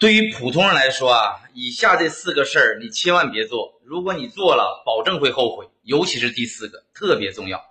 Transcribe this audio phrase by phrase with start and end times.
[0.00, 5.66] 对于普通人来说啊，以下这四个事儿你千万别做，如果你做了，保证会后悔。
[5.82, 7.62] 尤其是第四个特别重要。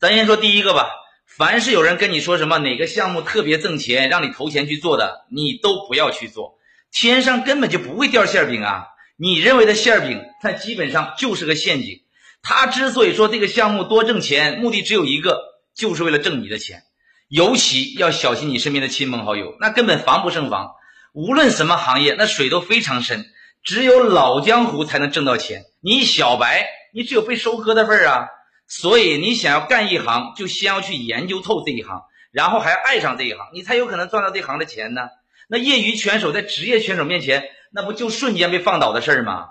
[0.00, 0.88] 咱先说第一个吧，
[1.26, 6.54] 凡是有人跟你说什么哪个项目特别挣钱，让你投钱去做的，你都不要去做。
[6.90, 8.86] 天上根本就不会掉馅儿饼啊！
[9.18, 12.00] 你认为的馅儿饼，它基本上就是个陷阱。
[12.42, 15.38] 他之所以说这个项目多挣钱，目的只有一个，
[15.76, 16.82] 就是为了挣你的钱。
[17.28, 20.70] 尤其要小心你身边的亲朋好友，那根本防不胜防。
[21.14, 23.24] 无论什么行业，那水都非常深，
[23.62, 25.62] 只有老江湖才能挣到钱。
[25.80, 28.26] 你小白，你只有被收割的份儿啊！
[28.66, 35.02] 所以你想要干一行，就先要去研究透这一行，然后还要爱上这一行，你才有可能赚到这行的钱呢。
[35.46, 39.50] 那业余选手在职业选手面前，那不就瞬间被放倒的事儿吗？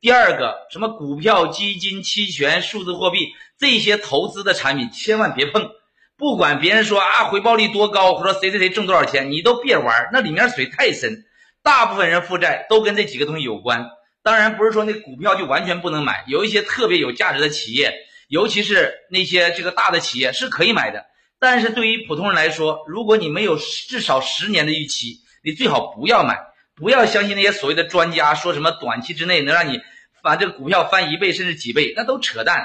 [0.00, 5.70] 第二个，什么股票、基金、期权、数字货币这些投资的产品，千万别碰。
[6.16, 11.24] 不管别人说啊回报率多高，或者谁谁谁挣多少钱，你都别玩，那里面水太深。
[11.62, 13.86] 大部分人负债都跟这几个东西有关。
[14.22, 17.94] 当然不是说那股票就完全不能买，有一些特别有价值的企业，
[18.28, 21.04] 尤其是那些这个大的企业是可以买的。
[21.38, 26.38] 但是对于普通人来说，如果你没有至少十年的预期，你最好不要买，
[26.74, 29.80] 不要相信那些所谓的专家说什么短期之内能让你
[30.22, 32.64] 把这个股票翻一倍甚至几倍，那都扯淡。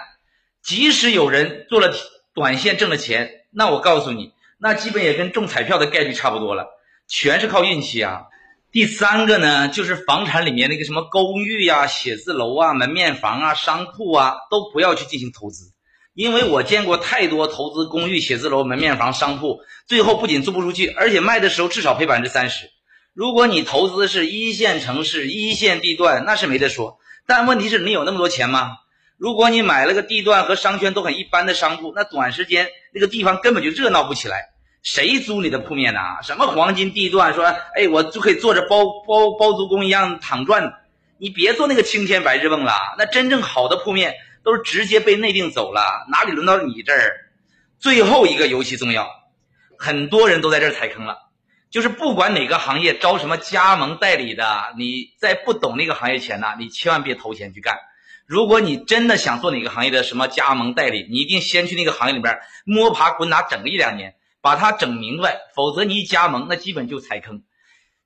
[0.61, 1.94] 即使有人做了
[2.33, 6.67] 短线挣了钱，那我告诉你，那基本也跟中彩票的概率差不多了，
[7.08, 8.23] 全是靠运气啊。
[8.72, 15.72] 第三个呢，就是房产里面那个什么公寓呀、写字楼啊、门面房啊、商铺啊，都不要去进行投资，
[16.14, 22.70] 因为我见过太多投资公寓、写字楼、门面房、商铺，最后不仅租不出去，而且卖的时候至少赔百分之三十。
[23.16, 27.00] 如果你投资是一线城市、一线地段，那是没得说。
[27.25, 28.77] 但问题是你有那么多钱吗？
[29.20, 34.45] 如果你买了个地段和商圈都很一般的商铺，那短时间那个地方根本就热闹不起来。
[34.81, 36.00] 谁租你的铺面呢？
[36.23, 37.34] 什么黄金地段？
[37.34, 37.44] 说，
[37.76, 40.73] 哎，我就可以做着包包包租公一样躺赚。
[41.17, 42.72] 你别做那个青天白日梦了。
[42.98, 47.11] 那真正好的铺面都是直接被内定走了，哪里轮到你这儿？
[47.77, 49.05] 最后一个尤其重要，
[49.77, 51.17] 很多人都在这儿踩坑了。
[51.70, 57.77] 就是不管哪个行业招什么加盟代理的，你在不懂那个行业前呢，你千万别投钱去干。
[58.30, 64.14] 如果你真的想做哪个行业的什么加盟代理，你一定先去那个行业里边摸爬滚打整个一两年。
[64.42, 67.42] 把它整明白，否则你一加盟，那基本就踩坑。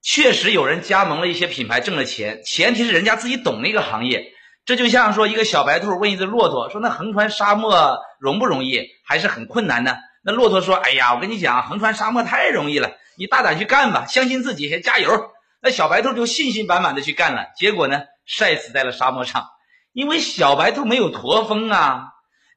[0.01, 4.33] 确实有人加盟了一些品牌挣了钱，前提是人家自己懂那个行业。
[4.65, 9.95] 这就像说一个小白兔问一只骆驼说：“那横穿沙漠容不容易，还是很困难呢？”
[10.25, 15.29] 那骆驼说：“哎呀，我跟你讲，横穿沙漠太容易了，你大胆去干吧，相信自己，加油。”
[15.61, 19.45] 那小白兔就信心满满的去干了，结果呢，晒死在了沙漠上，
[19.93, 22.09] 因为小白兔没有驼峰啊。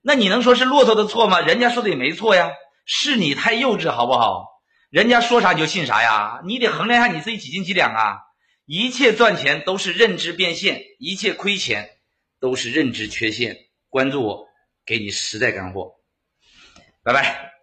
[0.03, 1.41] 那你能说是骆驼的错吗？
[1.41, 2.51] 人家说的也没错呀。
[2.85, 4.47] 是你太幼稚，好不好？
[4.91, 6.41] 人家说啥你就信啥呀？
[6.45, 8.19] 你得衡量一下你自己几斤几两啊！
[8.65, 11.91] 一切赚钱都是认知变现，一切亏钱
[12.41, 13.57] 都是认知缺陷。
[13.89, 14.47] 关注我，
[14.85, 15.95] 给你实在干货。
[17.03, 17.56] 拜拜。